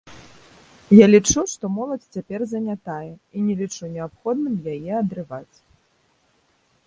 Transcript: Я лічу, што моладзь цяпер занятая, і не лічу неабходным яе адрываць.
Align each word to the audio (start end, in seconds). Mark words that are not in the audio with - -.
Я 0.99 1.05
лічу, 1.15 1.41
што 1.53 1.65
моладзь 1.75 2.11
цяпер 2.17 2.39
занятая, 2.53 3.13
і 3.39 3.45
не 3.49 3.53
лічу 3.61 3.83
неабходным 3.97 4.55
яе 4.77 4.93
адрываць. 5.03 5.57